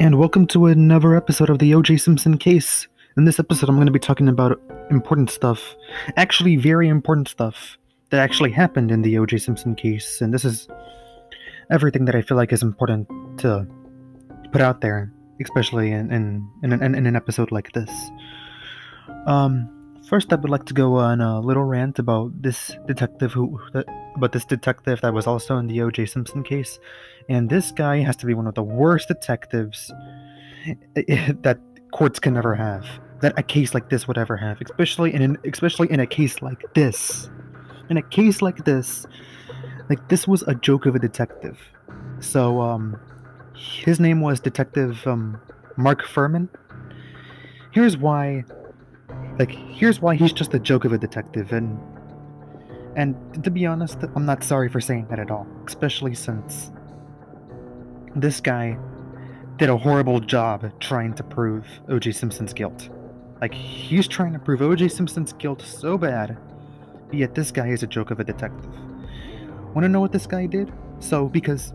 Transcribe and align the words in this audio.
and 0.00 0.18
welcome 0.18 0.46
to 0.46 0.64
another 0.64 1.14
episode 1.14 1.50
of 1.50 1.58
the 1.58 1.72
OJ 1.72 2.00
Simpson 2.00 2.38
case. 2.38 2.88
In 3.18 3.26
this 3.26 3.38
episode, 3.38 3.68
I'm 3.68 3.74
going 3.74 3.84
to 3.84 3.92
be 3.92 3.98
talking 3.98 4.30
about 4.30 4.58
important 4.90 5.28
stuff, 5.28 5.76
actually, 6.16 6.56
very 6.56 6.88
important 6.88 7.28
stuff 7.28 7.76
that 8.08 8.18
actually 8.18 8.50
happened 8.50 8.90
in 8.90 9.02
the 9.02 9.16
OJ 9.16 9.42
Simpson 9.42 9.74
case, 9.74 10.22
and 10.22 10.32
this 10.32 10.46
is 10.46 10.68
everything 11.70 12.06
that 12.06 12.14
I 12.14 12.22
feel 12.22 12.38
like 12.38 12.50
is 12.50 12.62
important 12.62 13.08
to 13.40 13.66
put 14.52 14.62
out 14.62 14.80
there, 14.80 15.12
especially 15.42 15.92
in 15.92 16.10
in, 16.10 16.48
in, 16.62 16.72
an, 16.72 16.94
in 16.94 17.06
an 17.06 17.14
episode 17.14 17.52
like 17.52 17.70
this. 17.72 17.90
Um, 19.26 19.68
first, 20.08 20.32
I 20.32 20.36
would 20.36 20.50
like 20.50 20.64
to 20.64 20.74
go 20.74 20.94
on 20.94 21.20
a 21.20 21.40
little 21.40 21.64
rant 21.64 21.98
about 21.98 22.40
this 22.40 22.72
detective 22.86 23.32
who 23.32 23.60
about 24.16 24.32
this 24.32 24.44
detective 24.44 25.00
that 25.00 25.14
was 25.14 25.26
also 25.26 25.56
in 25.58 25.66
the 25.66 25.78
OJ 25.78 26.08
Simpson 26.08 26.42
case, 26.42 26.78
and 27.28 27.48
this 27.48 27.70
guy 27.72 27.98
has 27.98 28.16
to 28.16 28.26
be 28.26 28.34
one 28.34 28.46
of 28.46 28.54
the 28.54 28.62
worst 28.62 29.08
detectives 29.08 29.92
that 30.94 31.58
courts 31.92 32.18
can 32.18 32.36
ever 32.36 32.54
have. 32.54 32.86
That 33.20 33.38
a 33.38 33.42
case 33.42 33.74
like 33.74 33.90
this 33.90 34.08
would 34.08 34.16
ever 34.16 34.36
have, 34.36 34.60
especially 34.62 35.12
in 35.12 35.20
an, 35.22 35.38
especially 35.44 35.90
in 35.90 36.00
a 36.00 36.06
case 36.06 36.40
like 36.40 36.62
this. 36.74 37.28
In 37.90 37.96
a 37.96 38.02
case 38.02 38.40
like 38.40 38.64
this, 38.64 39.06
like 39.90 40.08
this 40.08 40.26
was 40.26 40.42
a 40.42 40.54
joke 40.54 40.86
of 40.86 40.94
a 40.94 40.98
detective. 40.98 41.58
So 42.20 42.60
um, 42.60 42.98
his 43.54 44.00
name 44.00 44.20
was 44.20 44.40
Detective 44.40 45.06
um, 45.06 45.40
Mark 45.76 46.02
Fuhrman. 46.06 46.48
Here's 47.72 47.96
why, 47.96 48.44
like 49.38 49.50
here's 49.50 50.00
why 50.00 50.14
he's 50.16 50.32
just 50.32 50.54
a 50.54 50.58
joke 50.58 50.84
of 50.84 50.92
a 50.92 50.98
detective, 50.98 51.52
and 51.52 51.78
and 52.96 53.42
to 53.44 53.50
be 53.50 53.66
honest, 53.66 53.98
I'm 54.14 54.26
not 54.26 54.42
sorry 54.42 54.68
for 54.68 54.80
saying 54.80 55.06
that 55.10 55.18
at 55.18 55.30
all, 55.30 55.46
especially 55.66 56.14
since 56.14 56.70
this 58.16 58.40
guy 58.40 58.76
did 59.56 59.68
a 59.68 59.76
horrible 59.76 60.20
job 60.20 60.72
trying 60.80 61.14
to 61.14 61.22
prove 61.22 61.66
O.J. 61.88 62.12
Simpson's 62.12 62.52
guilt. 62.52 62.88
Like, 63.40 63.54
he's 63.54 64.08
trying 64.08 64.32
to 64.32 64.38
prove 64.38 64.62
O.J. 64.62 64.88
Simpson's 64.88 65.32
guilt 65.34 65.62
so 65.62 65.96
bad, 65.96 66.36
yet 67.12 67.34
this 67.34 67.50
guy 67.50 67.68
is 67.68 67.82
a 67.82 67.86
joke 67.86 68.10
of 68.10 68.20
a 68.20 68.24
detective. 68.24 68.70
Want 69.74 69.84
to 69.84 69.88
know 69.88 70.00
what 70.00 70.12
this 70.12 70.26
guy 70.26 70.46
did? 70.46 70.72
So, 70.98 71.28
because, 71.28 71.72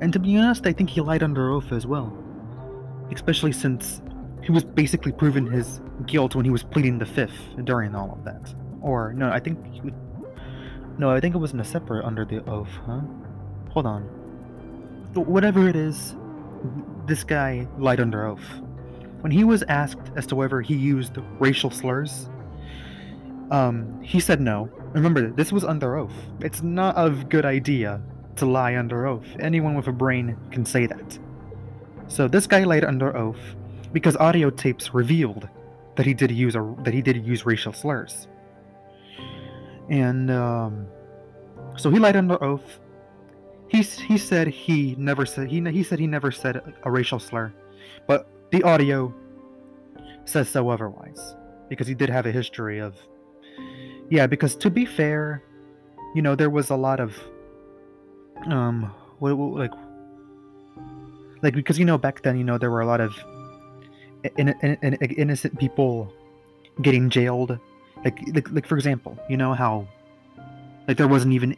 and 0.00 0.12
to 0.12 0.18
be 0.18 0.36
honest, 0.36 0.66
I 0.66 0.72
think 0.72 0.90
he 0.90 1.00
lied 1.00 1.22
under 1.22 1.50
oath 1.50 1.70
as 1.72 1.86
well. 1.86 2.16
Especially 3.12 3.52
since 3.52 4.02
he 4.42 4.52
was 4.52 4.64
basically 4.64 5.12
proven 5.12 5.46
his 5.46 5.80
guilt 6.06 6.34
when 6.34 6.44
he 6.44 6.50
was 6.50 6.62
pleading 6.62 6.98
the 6.98 7.06
fifth 7.06 7.38
during 7.64 7.94
all 7.94 8.12
of 8.12 8.24
that. 8.24 8.54
Or, 8.80 9.12
no, 9.12 9.30
I 9.30 9.38
think 9.40 9.64
he 9.72 9.92
no, 10.98 11.10
I 11.10 11.20
think 11.20 11.34
it 11.34 11.38
wasn't 11.38 11.62
a 11.62 11.64
separate 11.64 12.04
under 12.04 12.24
the 12.24 12.44
oath, 12.50 12.70
huh? 12.84 13.00
Hold 13.70 13.86
on. 13.86 14.02
Whatever 15.14 15.68
it 15.68 15.76
is, 15.76 16.16
this 17.06 17.24
guy 17.24 17.68
lied 17.78 18.00
under 18.00 18.26
oath. 18.26 18.44
When 19.20 19.32
he 19.32 19.44
was 19.44 19.62
asked 19.64 20.12
as 20.16 20.26
to 20.26 20.36
whether 20.36 20.60
he 20.60 20.74
used 20.74 21.16
racial 21.38 21.70
slurs, 21.70 22.28
um, 23.50 24.00
he 24.02 24.20
said 24.20 24.40
no. 24.40 24.68
Remember, 24.92 25.30
this 25.30 25.52
was 25.52 25.64
under 25.64 25.96
oath. 25.96 26.14
It's 26.40 26.62
not 26.62 26.94
a 26.96 27.10
good 27.10 27.44
idea 27.44 28.00
to 28.36 28.46
lie 28.46 28.76
under 28.76 29.06
oath. 29.06 29.26
Anyone 29.40 29.74
with 29.74 29.86
a 29.86 29.92
brain 29.92 30.36
can 30.50 30.64
say 30.64 30.86
that. 30.86 31.18
So 32.08 32.26
this 32.28 32.46
guy 32.46 32.64
lied 32.64 32.84
under 32.84 33.16
oath 33.16 33.40
because 33.92 34.16
audio 34.16 34.50
tapes 34.50 34.94
revealed 34.94 35.48
that 35.96 36.06
he 36.06 36.14
did 36.14 36.30
use 36.30 36.54
a 36.54 36.74
that 36.84 36.94
he 36.94 37.02
did 37.02 37.24
use 37.26 37.44
racial 37.44 37.72
slurs. 37.72 38.28
And 39.90 40.30
um, 40.30 40.86
so 41.76 41.90
he 41.90 41.98
lied 41.98 42.16
under 42.16 42.42
oath. 42.42 42.78
He 43.68 43.82
he 43.82 44.16
said 44.16 44.48
he 44.48 44.94
never 44.98 45.26
said 45.26 45.48
he 45.48 45.60
he 45.70 45.82
said 45.82 45.98
he 45.98 46.06
never 46.06 46.30
said 46.30 46.74
a 46.82 46.90
racial 46.90 47.18
slur, 47.18 47.52
but 48.06 48.28
the 48.50 48.62
audio 48.62 49.12
says 50.24 50.48
so 50.48 50.68
otherwise 50.68 51.34
because 51.68 51.86
he 51.86 51.94
did 51.94 52.08
have 52.08 52.26
a 52.26 52.32
history 52.32 52.78
of 52.78 52.94
yeah 54.10 54.26
because 54.26 54.54
to 54.56 54.70
be 54.70 54.84
fair 54.84 55.42
you 56.14 56.22
know 56.22 56.34
there 56.34 56.50
was 56.50 56.70
a 56.70 56.76
lot 56.76 57.00
of 57.00 57.16
um 58.46 58.92
what, 59.18 59.36
what, 59.36 59.58
like 59.58 59.72
like 61.42 61.54
because 61.54 61.78
you 61.78 61.84
know 61.84 61.98
back 61.98 62.22
then 62.22 62.36
you 62.36 62.44
know 62.44 62.58
there 62.58 62.70
were 62.70 62.80
a 62.80 62.86
lot 62.86 63.00
of 63.00 63.14
in, 64.36 64.48
in, 64.62 64.78
in, 64.82 64.94
innocent 64.94 65.58
people 65.58 66.12
getting 66.82 67.08
jailed 67.08 67.58
like, 68.04 68.18
like 68.34 68.50
like 68.50 68.66
for 68.66 68.76
example 68.76 69.18
you 69.28 69.36
know 69.36 69.54
how 69.54 69.86
like 70.88 70.96
there 70.96 71.06
wasn't 71.06 71.34
even 71.34 71.54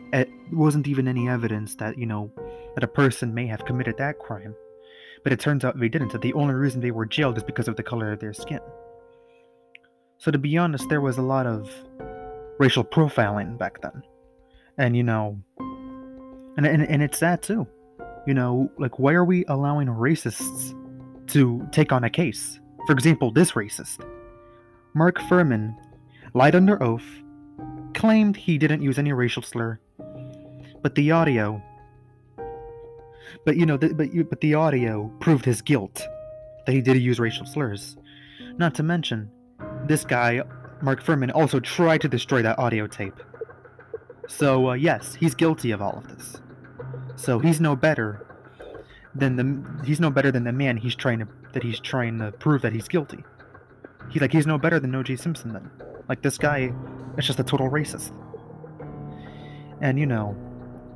wasn't 0.52 0.88
even 0.88 1.06
any 1.06 1.28
evidence 1.28 1.76
that 1.76 1.96
you 1.96 2.04
know 2.04 2.30
that 2.74 2.82
a 2.82 2.88
person 2.88 3.32
may 3.32 3.46
have 3.46 3.64
committed 3.64 3.96
that 3.96 4.18
crime. 4.18 4.54
But 5.22 5.32
it 5.32 5.38
turns 5.38 5.64
out 5.64 5.78
they 5.78 5.88
didn't. 5.88 6.12
That 6.12 6.22
the 6.22 6.32
only 6.32 6.54
reason 6.54 6.80
they 6.80 6.90
were 6.90 7.06
jailed 7.06 7.36
is 7.36 7.44
because 7.44 7.68
of 7.68 7.76
the 7.76 7.82
color 7.82 8.12
of 8.12 8.18
their 8.18 8.34
skin. 8.34 8.60
So 10.18 10.30
to 10.30 10.38
be 10.38 10.58
honest 10.58 10.88
there 10.88 11.00
was 11.00 11.16
a 11.16 11.22
lot 11.22 11.46
of 11.46 11.72
racial 12.58 12.84
profiling 12.84 13.56
back 13.56 13.80
then. 13.80 14.02
And 14.76 14.96
you 14.96 15.04
know 15.04 15.40
and, 16.56 16.66
and, 16.66 16.82
and 16.82 17.02
it's 17.02 17.20
that 17.20 17.42
too. 17.42 17.66
You 18.26 18.34
know 18.34 18.70
like 18.78 18.98
why 18.98 19.12
are 19.12 19.24
we 19.24 19.44
allowing 19.46 19.86
racists 19.86 20.74
to 21.28 21.66
take 21.70 21.92
on 21.92 22.02
a 22.02 22.10
case? 22.10 22.58
For 22.86 22.92
example 22.92 23.30
this 23.30 23.52
racist. 23.52 24.04
Mark 24.94 25.18
fuhrman 25.20 25.76
lied 26.34 26.54
under 26.54 26.82
oath 26.82 27.04
claimed 27.94 28.36
he 28.36 28.58
didn't 28.58 28.82
use 28.82 28.98
any 28.98 29.12
racial 29.12 29.42
slur 29.42 29.78
but 30.82 30.94
the 30.94 31.10
audio 31.10 31.62
but 33.44 33.56
you 33.56 33.66
know 33.66 33.76
the, 33.76 33.94
but 33.94 34.12
you, 34.12 34.24
but 34.24 34.40
the 34.40 34.54
audio 34.54 35.10
proved 35.20 35.44
his 35.44 35.62
guilt 35.62 36.06
that 36.66 36.72
he 36.72 36.80
did 36.80 36.96
use 36.96 37.18
racial 37.18 37.46
slurs 37.46 37.96
not 38.56 38.74
to 38.74 38.82
mention 38.82 39.30
this 39.86 40.04
guy 40.04 40.42
Mark 40.82 41.02
Fuhrman, 41.02 41.30
also 41.34 41.60
tried 41.60 42.00
to 42.00 42.08
destroy 42.08 42.42
that 42.42 42.58
audio 42.58 42.86
tape. 42.86 43.20
So 44.28 44.70
uh, 44.70 44.74
yes, 44.74 45.14
he's 45.14 45.34
guilty 45.34 45.72
of 45.72 45.82
all 45.82 45.98
of 45.98 46.08
this. 46.16 46.40
So 47.16 47.38
he's 47.38 47.60
no 47.60 47.76
better 47.76 48.26
than 49.14 49.36
the 49.36 49.84
he's 49.84 50.00
no 50.00 50.10
better 50.10 50.30
than 50.30 50.44
the 50.44 50.52
man 50.52 50.76
he's 50.76 50.94
trying 50.94 51.18
to 51.18 51.28
that 51.52 51.62
he's 51.62 51.80
trying 51.80 52.18
to 52.18 52.32
prove 52.32 52.62
that 52.62 52.72
he's 52.72 52.88
guilty. 52.88 53.24
He 54.10 54.20
like 54.20 54.32
he's 54.32 54.46
no 54.46 54.58
better 54.58 54.80
than 54.80 54.94
O.J. 54.94 55.16
Simpson 55.16 55.52
then. 55.52 55.70
Like 56.10 56.22
this 56.22 56.38
guy 56.38 56.72
is 57.16 57.24
just 57.24 57.38
a 57.38 57.44
total 57.44 57.70
racist. 57.70 58.10
And 59.80 59.96
you 59.96 60.06
know, 60.06 60.34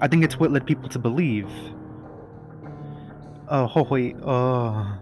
I 0.00 0.08
think 0.08 0.25
it's 0.25 0.41
what 0.41 0.50
led 0.50 0.66
people 0.66 0.88
to 0.88 0.98
believe. 0.98 1.48
Oh, 3.48 3.70
oh 3.76 3.84
wait, 3.84 4.16
oh. 4.25 4.98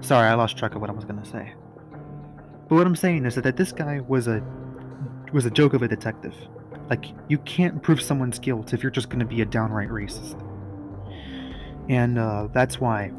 sorry, 0.00 0.26
I 0.26 0.34
lost 0.34 0.58
track 0.58 0.74
of 0.74 0.80
what 0.80 0.90
I 0.90 0.92
was 0.92 1.04
gonna 1.04 1.24
say. 1.24 1.54
But 2.68 2.74
what 2.74 2.88
I'm 2.88 2.96
saying 2.96 3.24
is 3.24 3.36
that, 3.36 3.56
this 3.56 3.70
guy 3.70 4.00
was 4.00 4.26
a 4.26 4.42
was 5.32 5.46
a 5.46 5.50
joke 5.50 5.74
of 5.74 5.82
a 5.82 5.88
detective. 5.88 6.34
Like 6.90 7.04
you 7.28 7.38
can't 7.38 7.80
prove 7.84 8.02
someone's 8.02 8.40
guilt 8.40 8.74
if 8.74 8.82
you're 8.82 8.90
just 8.90 9.10
to 9.20 9.26
be 9.26 9.42
a 9.42 9.46
downright 9.46 9.90
racist. 9.90 10.42
And 11.88 12.18
uh, 12.18 12.48
that's 12.52 12.80
why. 12.80 13.12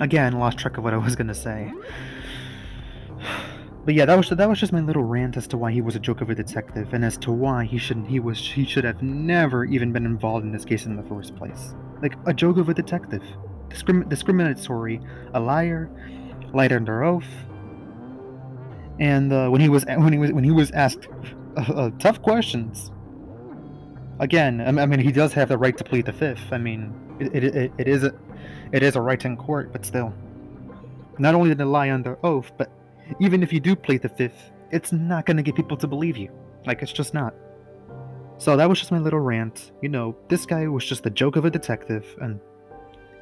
Again, 0.00 0.38
lost 0.38 0.56
track 0.56 0.78
of 0.78 0.84
what 0.84 0.94
I 0.94 0.96
was 0.96 1.14
to 1.28 1.34
say. 1.34 1.70
But 3.84 3.94
yeah, 3.94 4.04
that 4.04 4.16
was 4.16 4.28
that 4.28 4.48
was 4.48 4.60
just 4.60 4.72
my 4.72 4.80
little 4.80 5.04
rant 5.04 5.36
as 5.36 5.46
to 5.48 5.56
why 5.56 5.72
he 5.72 5.80
was 5.80 5.96
a 5.96 6.00
joke 6.00 6.20
of 6.20 6.28
a 6.28 6.34
detective, 6.34 6.92
and 6.92 7.04
as 7.04 7.16
to 7.18 7.32
why 7.32 7.64
he 7.64 7.78
shouldn't 7.78 8.08
he 8.08 8.20
was 8.20 8.38
he 8.38 8.64
should 8.64 8.84
have 8.84 9.02
never 9.02 9.64
even 9.64 9.92
been 9.92 10.04
involved 10.04 10.44
in 10.44 10.52
this 10.52 10.64
case 10.64 10.84
in 10.84 10.96
the 10.96 11.02
first 11.04 11.34
place. 11.36 11.74
Like 12.02 12.14
a 12.26 12.34
joke 12.34 12.58
of 12.58 12.68
a 12.68 12.74
detective 12.74 13.22
discrim- 13.70 14.08
discriminatory, 14.08 15.00
a 15.32 15.40
liar, 15.40 15.90
lied 16.52 16.72
under 16.72 17.02
oath. 17.04 17.28
And 18.98 19.32
uh, 19.32 19.48
when 19.48 19.60
he 19.60 19.68
was 19.68 19.86
when 19.86 20.12
he 20.12 20.18
was 20.18 20.32
when 20.32 20.44
he 20.44 20.50
was 20.50 20.70
asked 20.72 21.08
uh, 21.56 21.60
uh, 21.72 21.90
tough 21.98 22.20
questions, 22.20 22.90
again, 24.18 24.60
I 24.60 24.86
mean, 24.86 25.00
he 25.00 25.12
does 25.12 25.32
have 25.32 25.48
the 25.48 25.56
right 25.56 25.76
to 25.78 25.84
plead 25.84 26.04
the 26.04 26.12
fifth. 26.12 26.52
I 26.52 26.58
mean, 26.58 26.92
it, 27.18 27.34
it, 27.34 27.56
it, 27.56 27.72
it 27.78 27.88
is 27.88 28.04
a 28.04 28.12
it 28.72 28.82
is 28.82 28.96
a 28.96 29.00
right 29.00 29.24
in 29.24 29.36
court, 29.38 29.72
but 29.72 29.86
still, 29.86 30.12
not 31.18 31.34
only 31.34 31.48
did 31.48 31.58
he 31.58 31.64
lie 31.64 31.90
under 31.90 32.18
oath, 32.22 32.52
but 32.58 32.70
even 33.18 33.42
if 33.42 33.52
you 33.52 33.60
do 33.60 33.74
plead 33.74 34.02
the 34.02 34.08
fifth, 34.08 34.52
it's 34.70 34.92
not 34.92 35.26
going 35.26 35.36
to 35.36 35.42
get 35.42 35.54
people 35.54 35.76
to 35.76 35.86
believe 35.86 36.16
you. 36.16 36.30
Like 36.66 36.82
it's 36.82 36.92
just 36.92 37.14
not. 37.14 37.34
So 38.38 38.56
that 38.56 38.68
was 38.68 38.78
just 38.78 38.90
my 38.90 38.98
little 38.98 39.20
rant. 39.20 39.72
You 39.82 39.88
know, 39.88 40.16
this 40.28 40.46
guy 40.46 40.66
was 40.66 40.84
just 40.84 41.04
a 41.06 41.10
joke 41.10 41.36
of 41.36 41.44
a 41.44 41.50
detective, 41.50 42.06
and 42.20 42.40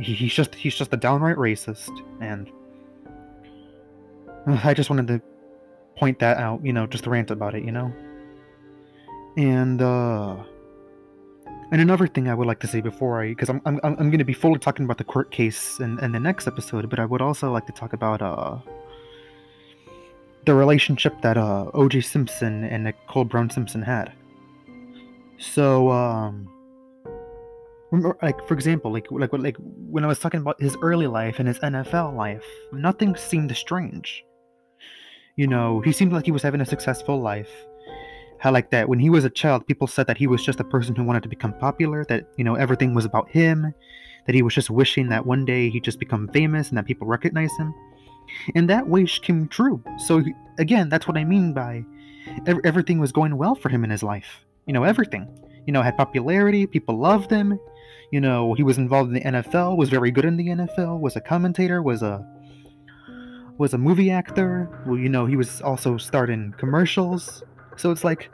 he, 0.00 0.14
he's 0.14 0.32
just 0.32 0.55
he's 0.55 0.76
just 0.76 0.93
a 0.93 0.96
downright 0.96 1.37
racist, 1.37 1.90
and 2.20 2.50
I 4.64 4.75
just 4.75 4.90
wanted 4.90 5.08
to 5.08 5.23
point 5.96 6.19
that 6.20 6.38
out. 6.38 6.64
You 6.64 6.73
know, 6.73 6.87
just 6.87 7.06
rant 7.06 7.31
about 7.31 7.55
it. 7.55 7.64
You 7.64 7.73
know, 7.73 7.93
and 9.37 9.82
uh, 9.82 10.37
and 11.73 11.81
another 11.81 12.06
thing 12.06 12.29
I 12.29 12.35
would 12.35 12.46
like 12.46 12.61
to 12.61 12.67
say 12.67 12.81
before 12.81 13.20
I, 13.23 13.29
because 13.31 13.49
I'm 13.49 13.61
I'm 13.64 13.81
I'm 13.82 13.96
going 14.11 14.19
to 14.19 14.25
be 14.25 14.32
fully 14.32 14.58
talking 14.58 14.85
about 14.85 14.99
the 14.99 15.05
court 15.05 15.31
case 15.31 15.81
in, 15.81 15.99
in 15.99 16.12
the 16.12 16.20
next 16.20 16.46
episode, 16.46 16.88
but 16.88 16.99
I 16.99 17.05
would 17.05 17.20
also 17.20 17.52
like 17.52 17.67
to 17.67 17.73
talk 17.73 17.93
about 17.93 18.23
uh 18.23 18.58
the 20.49 20.55
relationship 20.55 21.21
that 21.21 21.37
uh 21.37 21.71
O.J. 21.75 22.00
Simpson 22.00 22.65
and 22.65 22.85
Nicole 22.85 23.27
Brown 23.27 23.50
Simpson 23.50 23.83
had. 23.83 24.11
So 25.37 25.91
um 25.91 26.49
like 28.23 28.39
for 28.49 28.55
example, 28.55 28.91
like 28.91 29.06
like 29.11 29.31
like 29.35 29.56
when 29.95 30.05
I 30.05 30.06
was 30.06 30.19
talking 30.19 30.41
about 30.41 30.59
his 30.59 30.75
early 30.81 31.06
life 31.06 31.39
and 31.39 31.47
his 31.47 31.59
NFL 31.59 32.17
life, 32.17 32.47
nothing 32.73 33.15
seemed 33.15 33.55
strange. 33.55 34.25
You 35.37 35.47
know, 35.47 35.83
he 35.83 35.93
seemed 35.93 36.15
like 36.15 36.25
he 36.25 36.33
was 36.33 36.43
having 36.43 36.62
a 36.62 36.67
successful 36.75 37.21
life. 37.21 37.53
How 38.39 38.50
like 38.50 38.71
that 38.71 38.89
when 38.89 38.99
he 38.99 39.11
was 39.11 39.27
a 39.27 39.31
child, 39.43 39.67
people 39.67 39.87
said 39.87 40.06
that 40.06 40.17
he 40.17 40.27
was 40.27 40.43
just 40.43 40.61
a 40.61 40.65
person 40.65 40.95
who 40.95 41.05
wanted 41.05 41.25
to 41.25 41.29
become 41.29 41.53
popular, 41.59 42.06
that 42.06 42.25
you 42.39 42.45
know 42.45 42.55
everything 42.55 42.95
was 42.95 43.05
about 43.05 43.29
him, 43.29 43.75
that 44.25 44.35
he 44.35 44.41
was 44.41 44.55
just 44.55 44.71
wishing 44.71 45.11
that 45.11 45.27
one 45.27 45.45
day 45.45 45.69
he'd 45.69 45.85
just 45.85 46.00
become 46.00 46.27
famous 46.29 46.71
and 46.71 46.79
that 46.79 46.87
people 46.87 47.06
recognize 47.06 47.55
him. 47.59 47.75
And 48.54 48.69
that 48.70 48.88
wish 48.88 49.20
came 49.20 49.48
true. 49.48 49.82
So 50.06 50.22
again, 50.58 50.88
that's 50.88 51.06
what 51.06 51.16
I 51.16 51.25
mean 51.25 51.52
by 51.52 51.84
everything 52.64 52.98
was 52.98 53.12
going 53.12 53.36
well 53.36 53.54
for 53.54 53.69
him 53.69 53.84
in 53.84 53.90
his 53.90 54.02
life. 54.02 54.44
You 54.66 54.72
know, 54.72 54.84
everything. 54.84 55.26
You 55.66 55.72
know, 55.72 55.82
had 55.82 55.96
popularity, 55.96 56.66
people 56.66 56.98
loved 56.98 57.30
him, 57.30 57.58
you 58.10 58.20
know, 58.20 58.54
he 58.54 58.62
was 58.62 58.78
involved 58.78 59.08
in 59.08 59.14
the 59.14 59.42
NFL, 59.42 59.76
was 59.76 59.90
very 59.90 60.10
good 60.10 60.25
in 60.25 60.36
the 60.36 60.48
NFL, 60.48 61.00
was 61.00 61.16
a 61.16 61.20
commentator, 61.20 61.82
was 61.82 62.02
a 62.02 62.26
was 63.58 63.75
a 63.75 63.78
movie 63.78 64.10
actor. 64.10 64.69
Well, 64.86 64.96
you 64.96 65.08
know, 65.08 65.26
he 65.26 65.36
was 65.36 65.60
also 65.60 65.98
starred 65.98 66.30
in 66.30 66.52
commercials. 66.54 67.42
So 67.76 67.90
it's 67.90 68.04
like 68.04 68.30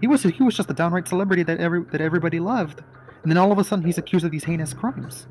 he 0.00 0.06
was 0.06 0.22
he 0.22 0.42
was 0.42 0.56
just 0.56 0.70
a 0.70 0.74
downright 0.74 1.08
celebrity 1.08 1.42
that 1.42 1.60
every 1.60 1.84
that 1.92 2.00
everybody 2.00 2.40
loved. 2.40 2.82
And 3.22 3.30
then 3.30 3.36
all 3.38 3.52
of 3.52 3.58
a 3.58 3.64
sudden 3.64 3.84
he's 3.84 3.98
accused 3.98 4.24
of 4.24 4.30
these 4.30 4.44
heinous 4.44 4.72
crimes. 4.72 5.26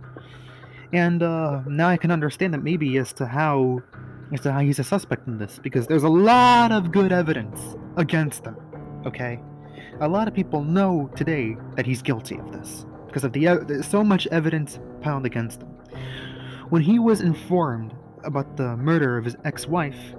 And 0.94 1.24
uh, 1.24 1.64
now 1.66 1.90
I 1.90 1.98
can 1.98 2.12
understand 2.12 2.54
that 2.54 2.64
maybe 2.64 2.98
as 2.98 3.12
to 3.14 3.26
how 3.26 3.82
as 4.32 4.42
to 4.42 4.52
how 4.52 4.60
he's 4.60 4.80
a 4.80 4.84
suspect 4.84 5.28
in 5.28 5.38
this, 5.38 5.60
because 5.62 5.86
there's 5.88 6.04
a 6.04 6.10
lot 6.10 6.72
of 6.72 6.92
good 6.92 7.12
evidence 7.12 7.76
against 7.98 8.46
him. 8.46 8.56
Okay? 9.06 9.40
A 10.02 10.08
lot 10.08 10.28
of 10.28 10.34
people 10.34 10.64
know 10.64 11.10
today 11.16 11.58
that 11.76 11.86
he's 11.86 12.02
guilty 12.02 12.38
of 12.38 12.52
this 12.52 12.86
because 13.08 13.24
of 13.24 13.34
the 13.34 13.84
so 13.88 14.04
much 14.04 14.28
evidence 14.28 14.80
piled 15.02 15.26
against 15.26 15.62
him. 15.62 15.70
When 16.70 16.82
he 16.82 17.00
was 17.00 17.22
informed 17.22 17.94
about 18.24 18.56
the 18.56 18.78
murder 18.78 19.18
of 19.18 19.26
his 19.26 19.36
ex-wife, 19.46 20.16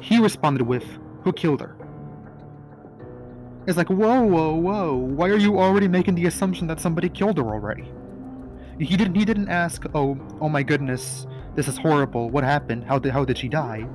he 0.00 0.18
responded 0.18 0.62
with, 0.62 0.84
"Who 1.22 1.32
killed 1.32 1.60
her?" 1.60 1.76
It's 3.66 3.76
like, 3.76 3.88
whoa, 3.88 4.22
whoa, 4.22 4.54
whoa! 4.54 4.96
Why 4.96 5.28
are 5.28 5.36
you 5.36 5.58
already 5.58 5.86
making 5.86 6.14
the 6.14 6.26
assumption 6.26 6.66
that 6.68 6.80
somebody 6.80 7.08
killed 7.08 7.36
her 7.36 7.44
already? 7.44 7.90
He 8.80 8.96
didn't. 8.96 9.14
He 9.14 9.26
didn't 9.26 9.48
ask, 9.48 9.84
"Oh, 9.94 10.18
oh 10.40 10.48
my 10.48 10.62
goodness, 10.62 11.26
this 11.54 11.68
is 11.68 11.76
horrible. 11.76 12.30
What 12.30 12.44
happened? 12.44 12.84
How 12.84 12.98
did 12.98 13.12
how 13.12 13.24
did 13.26 13.36
she 13.36 13.48
die?" 13.48 13.86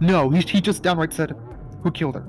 No, 0.00 0.28
he 0.28 0.40
he 0.40 0.60
just 0.60 0.82
downright 0.82 1.14
said, 1.14 1.34
"Who 1.82 1.90
killed 1.90 2.16
her?" 2.16 2.28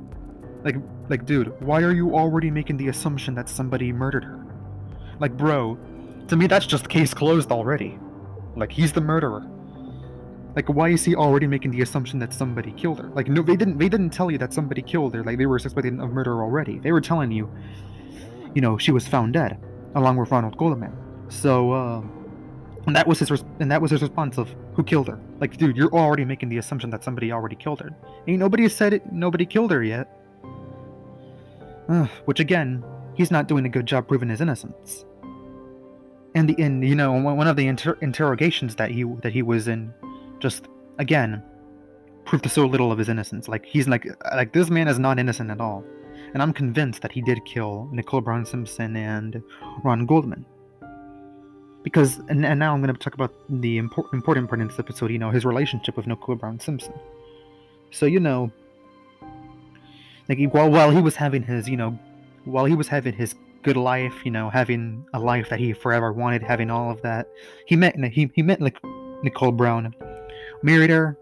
Like, 0.64 0.78
like, 1.10 1.26
dude, 1.26 1.60
why 1.62 1.82
are 1.84 1.92
you 1.92 2.16
already 2.16 2.50
making 2.50 2.78
the 2.78 2.88
assumption 2.88 3.36
that 3.36 3.50
somebody 3.50 3.92
murdered 3.92 4.24
her? 4.24 4.46
Like, 5.20 5.36
bro, 5.36 5.78
to 6.30 6.38
me 6.38 6.48
that's 6.48 6.66
just 6.66 6.88
case 6.88 7.14
closed 7.14 7.52
already. 7.52 8.00
Like, 8.56 8.72
he's 8.72 8.94
the 8.94 9.02
murderer. 9.02 9.46
Like, 10.56 10.70
why 10.70 10.90
is 10.90 11.04
he 11.04 11.16
already 11.16 11.48
making 11.48 11.72
the 11.72 11.82
assumption 11.82 12.20
that 12.20 12.34
somebody 12.34 12.72
killed 12.72 13.00
her? 13.00 13.10
Like, 13.10 13.28
no, 13.28 13.42
they 13.42 13.58
didn't. 13.58 13.78
They 13.78 13.90
didn't 13.90 14.12
tell 14.12 14.32
you 14.32 14.38
that 14.38 14.54
somebody 14.54 14.82
killed 14.82 15.16
her. 15.16 15.24
Like, 15.24 15.38
they 15.38 15.48
were 15.48 15.60
suspecting 15.60 16.00
of 16.00 16.12
murder 16.12 16.42
already. 16.42 16.80
They 16.80 16.94
were 16.94 17.02
telling 17.02 17.32
you, 17.32 17.52
you 18.56 18.62
know, 18.62 18.78
she 18.78 18.92
was 18.92 19.06
found 19.06 19.34
dead, 19.34 19.60
along 19.96 20.16
with 20.16 20.32
Ronald 20.32 20.56
Goldman. 20.58 20.94
So, 21.30 21.72
uh, 21.72 22.02
and 22.86 22.96
that 22.96 23.08
was 23.08 23.20
his 23.20 23.32
res- 23.32 23.46
and 23.60 23.72
that 23.72 23.82
was 23.82 23.92
his 23.92 24.02
response 24.02 24.38
of 24.38 24.54
who 24.74 24.84
killed 24.84 25.08
her. 25.08 25.20
Like, 25.40 25.58
dude, 25.58 25.78
you're 25.78 25.94
already 25.94 26.26
making 26.26 26.50
the 26.50 26.58
assumption 26.58 26.90
that 26.90 27.04
somebody 27.04 27.32
already 27.32 27.56
killed 27.56 27.80
her. 27.80 27.90
Ain't 28.28 28.40
nobody 28.40 28.68
said 28.68 28.94
it. 28.94 29.12
Nobody 29.12 29.46
killed 29.46 29.72
her 29.72 29.84
yet. 29.84 30.10
which 32.26 32.40
again, 32.40 32.84
he's 33.16 33.32
not 33.32 33.48
doing 33.48 33.66
a 33.66 33.70
good 33.70 33.86
job 33.86 34.08
proving 34.08 34.30
his 34.30 34.42
innocence. 34.42 35.06
And 36.36 36.50
the 36.50 36.54
in 36.54 36.82
you 36.82 36.96
know 36.96 37.12
one 37.12 37.48
of 37.48 37.56
the 37.56 37.68
inter- 37.68 37.98
interrogations 38.02 38.76
that 38.76 38.92
he 38.92 39.04
that 39.22 39.32
he 39.32 39.44
was 39.44 39.68
in, 39.68 39.94
just 40.40 40.68
again, 40.98 41.44
proved 42.26 42.50
so 42.50 42.66
little 42.66 42.92
of 42.92 42.98
his 42.98 43.10
innocence. 43.10 43.48
Like 43.48 43.66
he's 43.66 43.88
like 43.88 44.08
like 44.34 44.52
this 44.52 44.70
man 44.70 44.88
is 44.88 44.98
not 44.98 45.20
innocent 45.20 45.52
at 45.52 45.62
all, 45.62 45.86
and 46.34 46.42
I'm 46.42 46.52
convinced 46.52 47.02
that 47.04 47.12
he 47.12 47.22
did 47.22 47.46
kill 47.46 47.88
Nicole 47.92 48.22
Brown 48.22 48.46
Simpson 48.46 48.96
and 48.96 49.42
Ron 49.84 50.06
Goldman. 50.06 50.46
Because 51.84 52.20
and, 52.30 52.46
and 52.46 52.60
now 52.60 52.74
I'm 52.74 52.82
going 52.82 52.94
to 52.94 53.00
talk 53.00 53.14
about 53.14 53.34
the 53.50 53.78
important 53.78 54.14
important 54.14 54.50
part 54.50 54.62
in 54.62 54.68
this 54.68 54.80
episode. 54.80 55.12
You 55.12 55.20
know 55.20 55.32
his 55.32 55.46
relationship 55.46 55.98
with 55.98 56.08
Nicole 56.08 56.36
Brown 56.36 56.60
Simpson. 56.60 56.94
So 57.92 58.06
you 58.06 58.20
know, 58.20 58.52
like 60.30 60.40
while 60.52 60.70
while 60.70 60.92
he 60.92 61.02
was 61.02 61.16
having 61.16 61.44
his 61.44 61.68
you 61.68 61.78
know 61.78 62.00
while 62.46 62.66
he 62.66 62.76
was 62.76 62.88
having 62.88 63.14
his 63.14 63.36
good 63.64 63.78
life, 63.78 64.14
you 64.24 64.32
know, 64.32 64.50
having 64.50 65.06
a 65.14 65.20
life 65.20 65.50
that 65.50 65.60
he 65.60 65.74
forever 65.74 66.12
wanted, 66.12 66.44
having 66.44 66.70
all 66.70 66.92
of 66.92 67.02
that, 67.02 67.28
he 67.66 67.76
met 67.76 67.96
he 67.98 68.30
he 68.36 68.44
met 68.44 68.62
like 68.62 68.78
Nicole 69.24 69.52
Brown, 69.52 69.94
married 70.62 70.90
her. 70.90 71.18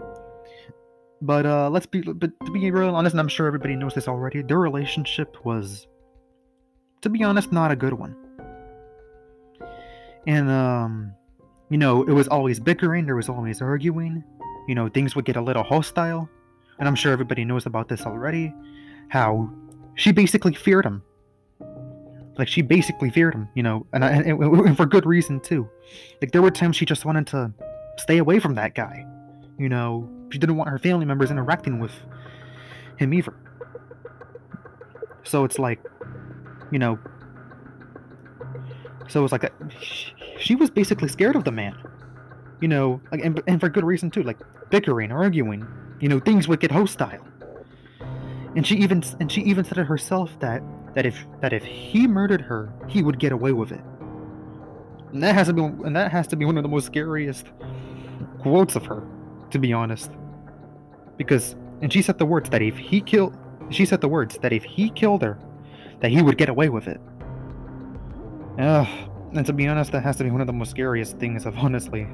But 1.22 1.46
uh, 1.46 1.70
let's 1.70 1.86
be 1.86 2.02
but 2.02 2.32
to 2.46 2.52
be 2.52 2.72
real 2.72 2.96
honest, 2.96 3.14
and 3.14 3.20
I'm 3.20 3.28
sure 3.28 3.48
everybody 3.48 3.76
knows 3.76 3.94
this 3.94 4.08
already. 4.08 4.42
Their 4.42 4.60
relationship 4.60 5.46
was, 5.46 5.88
to 7.02 7.10
be 7.10 7.24
honest, 7.24 7.52
not 7.52 7.72
a 7.72 7.76
good 7.76 7.94
one. 7.94 8.16
And 10.28 10.50
um, 10.50 11.14
you 11.70 11.78
know, 11.78 12.04
it 12.04 12.12
was 12.12 12.28
always 12.28 12.60
bickering. 12.60 13.06
There 13.06 13.16
was 13.16 13.30
always 13.30 13.62
arguing. 13.62 14.24
You 14.68 14.76
know, 14.76 14.90
things 14.90 15.16
would 15.16 15.26
get 15.26 15.36
a 15.36 15.42
little 15.42 15.64
hostile. 15.64 16.30
And 16.80 16.88
I'm 16.88 16.96
sure 16.96 17.12
everybody 17.12 17.46
knows 17.46 17.66
about 17.66 17.88
this 17.88 18.06
already. 18.06 18.54
How 19.10 19.50
she 19.96 20.12
basically 20.12 20.54
feared 20.54 20.86
him. 20.86 21.04
Like 22.38 22.48
she 22.48 22.62
basically 22.62 23.10
feared 23.10 23.36
him, 23.36 23.50
you 23.56 23.64
know, 23.64 23.86
and, 23.94 24.04
and, 24.04 24.26
and 24.44 24.78
for 24.78 24.86
good 24.86 25.06
reason 25.06 25.40
too. 25.40 25.70
Like 26.22 26.32
there 26.32 26.42
were 26.42 26.52
times 26.52 26.76
she 26.76 26.86
just 26.86 27.06
wanted 27.06 27.28
to 27.28 27.54
stay 27.98 28.18
away 28.18 28.40
from 28.40 28.56
that 28.56 28.74
guy. 28.74 29.06
You 29.58 29.70
know, 29.70 30.10
she 30.32 30.40
didn't 30.40 30.56
want 30.56 30.70
her 30.70 30.80
family 30.80 31.06
members 31.06 31.30
interacting 31.30 31.80
with 31.80 31.92
him 32.98 33.14
either. 33.14 33.34
So 35.24 35.44
it's 35.44 35.60
like, 35.60 35.80
you 36.72 36.80
know, 36.80 36.98
so 39.12 39.20
it 39.20 39.24
was 39.24 39.32
like 39.32 39.52
she 40.40 40.56
was 40.56 40.70
basically 40.70 41.08
scared 41.08 41.36
of 41.36 41.44
the 41.44 41.52
man. 41.52 41.76
You 42.62 42.68
know, 42.68 43.02
and, 43.12 43.42
and 43.48 43.60
for 43.60 43.70
good 43.70 43.84
reason 43.84 44.12
too. 44.12 44.24
Like 44.24 44.38
bickering, 44.70 45.12
arguing. 45.12 45.68
You 46.00 46.10
know, 46.10 46.20
things 46.20 46.48
would 46.48 46.60
get 46.60 46.72
hostile 46.72 47.26
and 48.56 48.66
she 48.68 48.76
even 48.76 49.04
and 49.20 49.32
she 49.32 49.42
even 49.42 49.64
said 49.64 49.78
it 49.78 49.86
herself 49.86 50.38
that 50.40 50.62
that 50.94 51.06
if 51.06 51.26
that 51.42 51.54
if 51.54 51.64
he 51.64 52.08
murdered 52.08 52.42
her, 52.42 52.74
he 52.88 53.02
would 53.02 53.20
get 53.20 53.32
away 53.32 53.54
with 53.54 53.72
it. 53.72 53.82
And 55.14 55.24
that 55.24 55.36
has 55.36 55.48
to 55.48 55.54
be 55.54 55.62
and 55.62 55.96
that 55.96 56.12
has 56.12 56.28
to 56.28 56.36
be 56.36 56.46
one 56.46 56.58
of 56.58 56.64
the 56.64 56.70
most 56.70 56.86
scariest 56.86 57.48
quotes 58.40 58.76
of 58.76 58.86
her, 58.86 59.04
to 59.52 59.60
be 59.60 59.72
honest. 59.72 60.12
Because 61.18 61.56
and 61.82 61.92
she 61.92 62.02
said 62.02 62.18
the 62.18 62.26
words 62.26 62.50
that 62.50 62.62
if 62.62 62.78
he 62.78 63.02
killed 63.02 63.38
she 63.70 63.86
said 63.86 64.02
the 64.02 64.10
words 64.10 64.38
that 64.40 64.52
if 64.52 64.64
he 64.64 64.90
killed 64.90 65.22
her, 65.22 65.40
that 66.02 66.12
he 66.12 66.22
would 66.22 66.38
get 66.38 66.50
away 66.50 66.68
with 66.68 66.88
it. 66.88 67.00
Ugh. 68.60 68.88
And 69.34 69.46
to 69.46 69.54
be 69.54 69.68
honest, 69.68 69.92
that 69.94 70.04
has 70.04 70.18
to 70.18 70.24
be 70.24 70.32
one 70.32 70.42
of 70.42 70.48
the 70.48 70.54
most 70.54 70.72
scariest 70.72 71.18
things 71.18 71.46
I've 71.46 71.58
honestly 71.66 72.08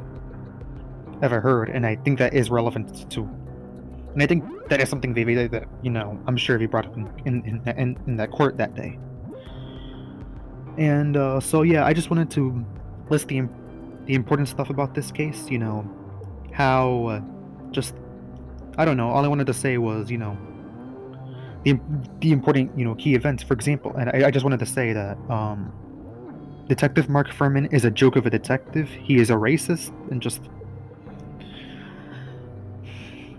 ever 1.21 1.41
heard, 1.41 1.69
and 1.69 1.85
I 1.85 1.95
think 1.95 2.19
that 2.19 2.33
is 2.33 2.51
relevant 2.51 3.09
to 3.11 3.27
and 4.17 4.23
I 4.23 4.25
think 4.25 4.67
that 4.69 4.81
is 4.81 4.89
something 4.89 5.13
they, 5.13 5.23
that 5.45 5.65
you 5.83 5.91
know 5.91 6.19
I'm 6.25 6.37
sure 6.37 6.57
he 6.57 6.65
brought 6.65 6.87
up 6.87 6.97
in 6.97 7.07
in, 7.25 7.61
in, 7.67 7.95
in 8.07 8.17
that 8.17 8.31
court 8.31 8.57
that 8.57 8.73
day. 8.73 8.97
And 10.79 11.15
uh, 11.15 11.39
so 11.39 11.61
yeah, 11.61 11.85
I 11.85 11.93
just 11.93 12.09
wanted 12.09 12.31
to 12.31 12.65
list 13.11 13.27
the 13.27 13.47
the 14.07 14.15
important 14.15 14.47
stuff 14.47 14.71
about 14.71 14.95
this 14.95 15.11
case. 15.11 15.47
You 15.51 15.59
know, 15.59 15.87
how 16.51 17.05
uh, 17.05 17.21
just 17.69 17.93
I 18.79 18.85
don't 18.85 18.97
know. 18.97 19.09
All 19.09 19.23
I 19.23 19.27
wanted 19.27 19.45
to 19.45 19.53
say 19.53 19.77
was 19.77 20.09
you 20.09 20.17
know 20.17 20.35
the 21.63 21.79
the 22.21 22.31
important 22.31 22.75
you 22.75 22.85
know 22.85 22.95
key 22.95 23.13
events. 23.13 23.43
For 23.43 23.53
example, 23.53 23.95
and 23.99 24.09
I, 24.09 24.29
I 24.29 24.31
just 24.31 24.43
wanted 24.43 24.59
to 24.61 24.65
say 24.65 24.93
that 24.93 25.15
um, 25.29 25.71
Detective 26.67 27.09
Mark 27.09 27.29
Fuhrman 27.29 27.71
is 27.73 27.85
a 27.85 27.91
joke 27.91 28.15
of 28.15 28.25
a 28.25 28.29
detective. 28.29 28.89
He 28.89 29.15
is 29.15 29.29
a 29.29 29.33
racist 29.33 29.91
and 30.11 30.21
just 30.21 30.41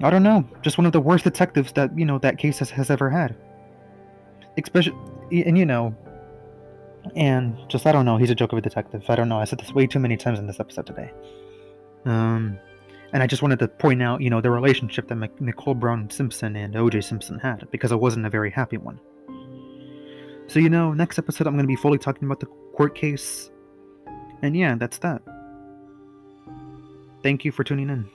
I 0.03 0.11
don't 0.11 0.23
know, 0.23 0.49
just 0.63 0.79
one 0.79 0.87
of 0.87 0.93
the 0.93 1.01
worst 1.01 1.25
detectives 1.25 1.73
that 1.73 1.97
you 1.99 2.05
know 2.05 2.19
that 2.19 2.39
case 2.39 2.61
has, 2.61 2.71
has 2.71 2.91
ever 2.91 3.11
had. 3.11 3.37
Especially, 4.57 4.95
and 5.33 5.59
you 5.59 5.67
know, 5.67 5.95
and 7.17 7.57
just 7.69 7.87
I 7.87 7.93
don't 7.93 8.05
know, 8.05 8.17
he's 8.17 8.31
a 8.31 8.35
joke 8.35 8.53
of 8.53 8.59
a 8.59 8.63
detective. 8.63 9.05
I 9.09 9.17
don't 9.17 9.29
know. 9.29 9.41
I 9.41 9.45
said 9.45 9.59
this 9.59 9.73
way 9.73 9.87
too 9.87 9.99
many 9.99 10.17
times 10.17 10.39
in 10.39 10.47
this 10.47 10.61
episode 10.61 10.87
today. 10.87 11.13
Um, 12.05 12.59
and 13.13 13.23
I 13.23 13.27
just 13.27 13.43
wanted 13.43 13.59
to 13.59 13.69
point 13.69 14.03
out, 14.03 14.21
you 14.21 14.31
know, 14.31 14.41
the 14.41 14.51
relationship 14.51 15.09
that 15.09 15.41
Nicole 15.41 15.75
Brown 15.75 16.11
Simpson 16.11 16.55
and 16.55 16.77
O.J. 16.77 17.01
Simpson 17.01 17.39
had 17.39 17.69
because 17.71 17.91
it 17.91 17.99
wasn't 17.99 18.25
a 18.27 18.31
very 18.31 18.51
happy 18.51 18.77
one. 18.77 19.01
So 20.47 20.61
you 20.61 20.71
know, 20.71 20.93
next 20.95 21.19
episode 21.19 21.47
I'm 21.47 21.55
going 21.55 21.65
to 21.65 21.69
be 21.69 21.77
fully 21.77 21.99
talking 21.99 22.25
about 22.25 22.41
the 22.41 22.47
court 22.79 22.95
case, 22.95 23.51
and 24.41 24.57
yeah, 24.57 24.77
that's 24.77 24.99
that. 24.99 25.21
Thank 27.25 27.45
you 27.45 27.51
for 27.51 27.65
tuning 27.65 27.91
in. 27.91 28.09